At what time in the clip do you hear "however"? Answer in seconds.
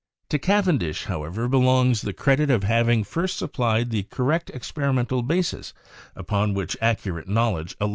1.03-1.47